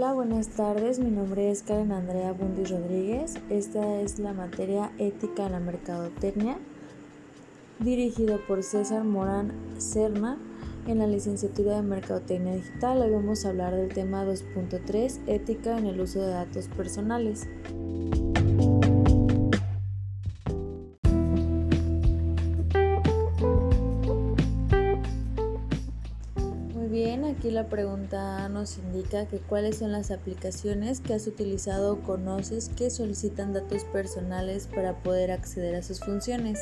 Hola, 0.00 0.12
buenas 0.12 0.46
tardes. 0.50 1.00
Mi 1.00 1.10
nombre 1.10 1.50
es 1.50 1.64
Karen 1.64 1.90
Andrea 1.90 2.30
Bundi 2.30 2.62
Rodríguez. 2.62 3.34
Esta 3.50 4.00
es 4.00 4.20
la 4.20 4.32
materia 4.32 4.92
Ética 4.96 5.46
en 5.46 5.50
la 5.50 5.58
Mercadotecnia, 5.58 6.56
dirigido 7.80 8.38
por 8.46 8.62
César 8.62 9.02
Morán 9.02 9.50
Cerna 9.76 10.38
en 10.86 11.00
la 11.00 11.08
licenciatura 11.08 11.74
de 11.74 11.82
Mercadotecnia 11.82 12.54
Digital. 12.54 13.02
Hoy 13.02 13.10
vamos 13.10 13.44
a 13.44 13.48
hablar 13.48 13.74
del 13.74 13.88
tema 13.88 14.24
2.3, 14.24 15.18
Ética 15.26 15.76
en 15.76 15.86
el 15.86 16.00
uso 16.00 16.20
de 16.20 16.28
datos 16.28 16.68
personales. 16.68 17.48
Aquí 27.28 27.50
la 27.50 27.68
pregunta 27.68 28.48
nos 28.48 28.78
indica 28.78 29.26
que 29.26 29.38
cuáles 29.38 29.78
son 29.78 29.92
las 29.92 30.10
aplicaciones 30.10 31.00
que 31.00 31.14
has 31.14 31.26
utilizado 31.26 31.92
o 31.92 32.00
conoces 32.00 32.70
que 32.70 32.90
solicitan 32.90 33.52
datos 33.52 33.84
personales 33.84 34.66
para 34.66 34.94
poder 34.94 35.30
acceder 35.30 35.74
a 35.74 35.82
sus 35.82 36.00
funciones. 36.00 36.60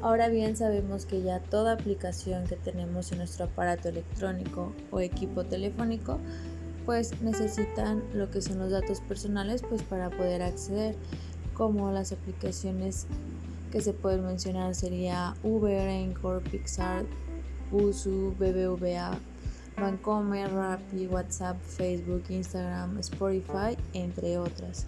Ahora 0.00 0.28
bien, 0.28 0.56
sabemos 0.56 1.06
que 1.06 1.22
ya 1.22 1.40
toda 1.40 1.72
aplicación 1.72 2.44
que 2.46 2.56
tenemos 2.56 3.12
en 3.12 3.18
nuestro 3.18 3.46
aparato 3.46 3.88
electrónico 3.88 4.72
o 4.90 5.00
equipo 5.00 5.44
telefónico 5.44 6.18
pues 6.84 7.20
necesitan 7.22 8.02
lo 8.12 8.30
que 8.30 8.42
son 8.42 8.58
los 8.58 8.72
datos 8.72 9.00
personales 9.00 9.62
pues 9.62 9.82
para 9.82 10.10
poder 10.10 10.42
acceder 10.42 10.96
como 11.54 11.92
las 11.92 12.10
aplicaciones 12.12 13.06
que 13.70 13.80
se 13.80 13.92
pueden 13.92 14.24
mencionar 14.26 14.74
sería 14.74 15.34
Uber, 15.44 15.88
Encore, 15.88 16.40
Pixar, 16.50 17.04
Usu, 17.70 18.34
BBVA, 18.38 19.18
Bancomer, 19.82 20.48
Rappi, 20.48 21.08
WhatsApp, 21.08 21.60
Facebook, 21.60 22.22
Instagram, 22.28 22.98
Spotify, 23.00 23.76
entre 23.92 24.38
otras. 24.38 24.86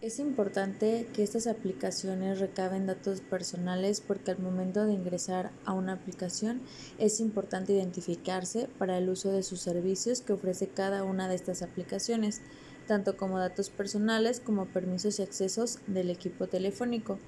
Es 0.00 0.18
importante 0.18 1.06
que 1.12 1.22
estas 1.22 1.46
aplicaciones 1.46 2.40
recaben 2.40 2.86
datos 2.86 3.20
personales 3.20 4.00
porque 4.00 4.30
al 4.30 4.38
momento 4.38 4.86
de 4.86 4.94
ingresar 4.94 5.50
a 5.66 5.74
una 5.74 5.92
aplicación 5.92 6.62
es 6.98 7.20
importante 7.20 7.74
identificarse 7.74 8.66
para 8.78 8.96
el 8.96 9.10
uso 9.10 9.30
de 9.30 9.42
sus 9.42 9.60
servicios 9.60 10.22
que 10.22 10.32
ofrece 10.32 10.68
cada 10.68 11.04
una 11.04 11.28
de 11.28 11.34
estas 11.34 11.60
aplicaciones, 11.60 12.40
tanto 12.88 13.18
como 13.18 13.38
datos 13.38 13.68
personales 13.68 14.40
como 14.40 14.64
permisos 14.64 15.18
y 15.18 15.22
accesos 15.22 15.78
del 15.86 16.08
equipo 16.08 16.46
telefónico. 16.46 17.18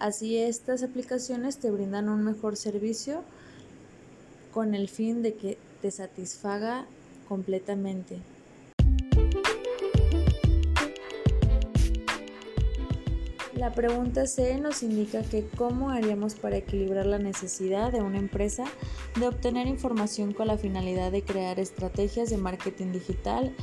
Así 0.00 0.38
estas 0.38 0.82
aplicaciones 0.82 1.58
te 1.58 1.70
brindan 1.70 2.08
un 2.08 2.24
mejor 2.24 2.56
servicio 2.56 3.22
con 4.50 4.74
el 4.74 4.88
fin 4.88 5.22
de 5.22 5.34
que 5.34 5.58
te 5.82 5.90
satisfaga 5.90 6.86
completamente. 7.28 8.16
La 13.60 13.74
pregunta 13.74 14.26
C 14.26 14.58
nos 14.58 14.82
indica 14.82 15.20
que 15.22 15.46
cómo 15.46 15.90
haríamos 15.90 16.34
para 16.34 16.56
equilibrar 16.56 17.04
la 17.04 17.18
necesidad 17.18 17.92
de 17.92 18.00
una 18.00 18.16
empresa 18.16 18.64
de 19.18 19.28
obtener 19.28 19.66
información 19.66 20.32
con 20.32 20.46
la 20.46 20.56
finalidad 20.56 21.12
de 21.12 21.22
crear 21.22 21.60
estrategias 21.60 22.30
de 22.30 22.38
marketing 22.38 22.92
digital 22.92 23.54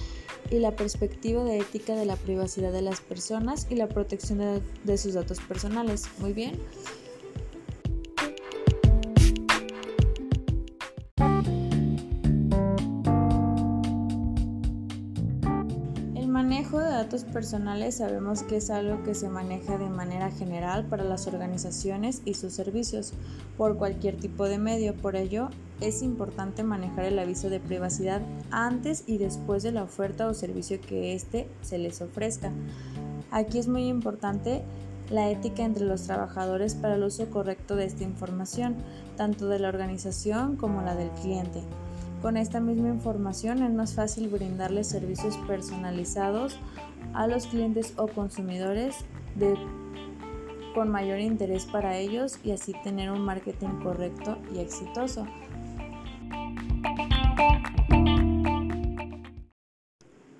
y 0.51 0.59
la 0.59 0.75
perspectiva 0.75 1.43
de 1.43 1.57
ética 1.57 1.95
de 1.95 2.05
la 2.05 2.15
privacidad 2.15 2.71
de 2.71 2.83
las 2.83 3.01
personas 3.01 3.65
y 3.71 3.75
la 3.75 3.89
protección 3.89 4.61
de, 4.83 4.97
sus 4.99 5.15
datos 5.15 5.39
personales. 5.39 6.03
Muy 6.19 6.33
bien. 6.33 6.61
Manejo 16.37 16.77
de 16.77 16.91
datos 16.91 17.23
personales 17.23 17.95
sabemos 17.95 18.43
que 18.43 18.57
es 18.57 18.69
algo 18.69 19.01
que 19.01 19.15
se 19.15 19.27
maneja 19.27 19.79
de 19.79 19.89
manera 19.89 20.29
general 20.29 20.85
para 20.85 21.03
las 21.03 21.25
organizaciones 21.25 22.21
y 22.25 22.35
sus 22.35 22.53
servicios 22.53 23.13
por 23.57 23.75
cualquier 23.75 24.17
tipo 24.17 24.45
de 24.45 24.59
medio. 24.59 24.93
Por 24.93 25.15
ello, 25.15 25.49
es 25.81 26.03
importante 26.03 26.61
manejar 26.61 27.05
el 27.05 27.17
aviso 27.17 27.49
de 27.49 27.59
privacidad 27.59 28.21
antes 28.51 29.03
y 29.07 29.17
después 29.17 29.63
de 29.63 29.71
la 29.71 29.81
oferta 29.81 30.27
o 30.27 30.35
servicio 30.35 30.79
que 30.79 31.15
éste 31.15 31.47
se 31.63 31.79
les 31.79 32.03
ofrezca. 32.03 32.51
Aquí 33.31 33.57
es 33.57 33.67
muy 33.67 33.87
importante 33.87 34.61
la 35.09 35.31
ética 35.31 35.63
entre 35.63 35.85
los 35.85 36.03
trabajadores 36.03 36.75
para 36.75 36.97
el 36.97 37.03
uso 37.03 37.31
correcto 37.31 37.75
de 37.75 37.85
esta 37.85 38.03
información, 38.03 38.75
tanto 39.15 39.47
de 39.47 39.57
la 39.57 39.69
organización 39.69 40.55
como 40.55 40.83
la 40.83 40.93
del 40.93 41.09
cliente. 41.09 41.63
Con 42.21 42.35
esta 42.35 42.59
misma 42.59 42.89
información 42.89 43.61
es 43.61 43.71
más 43.71 43.93
fácil 43.93 44.27
brindarles 44.27 44.87
servicios 44.87 45.37
personalizados 45.47 46.57
a 47.13 47.27
los 47.27 47.45
clientes 47.45 47.93
o 47.95 48.07
consumidores 48.07 48.95
con 50.73 50.89
mayor 50.89 51.19
interés 51.19 51.65
para 51.65 51.97
ellos 51.97 52.39
y 52.43 52.51
así 52.51 52.73
tener 52.83 53.11
un 53.11 53.21
marketing 53.21 53.81
correcto 53.83 54.39
y 54.53 54.59
exitoso. 54.59 55.27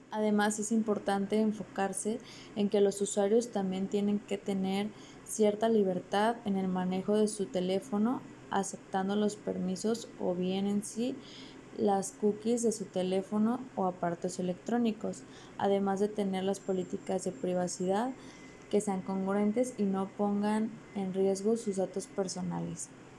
Además 0.09 0.57
es 0.57 0.71
importante 0.71 1.39
enfocarse 1.39 2.17
en 2.55 2.69
que 2.69 2.81
los 2.81 2.99
usuarios 3.01 3.51
también 3.51 3.87
tienen 3.87 4.17
que 4.17 4.39
tener 4.39 4.89
cierta 5.25 5.69
libertad 5.69 6.37
en 6.45 6.57
el 6.57 6.67
manejo 6.67 7.15
de 7.15 7.27
su 7.27 7.45
teléfono, 7.45 8.21
aceptando 8.49 9.15
los 9.15 9.35
permisos 9.35 10.09
o 10.19 10.33
bien 10.33 10.65
en 10.65 10.83
sí 10.83 11.15
las 11.77 12.11
cookies 12.11 12.63
de 12.63 12.71
su 12.71 12.85
teléfono 12.85 13.59
o 13.75 13.85
aparatos 13.85 14.39
electrónicos, 14.39 15.23
además 15.57 15.99
de 15.99 16.07
tener 16.07 16.43
las 16.43 16.59
políticas 16.59 17.23
de 17.23 17.31
privacidad 17.31 18.11
que 18.69 18.81
sean 18.81 19.01
congruentes 19.01 19.73
y 19.77 19.83
no 19.83 20.09
pongan 20.17 20.69
en 20.95 21.13
riesgo 21.13 21.55
sus 21.55 21.77
datos 21.77 22.07
personales. 22.07 22.89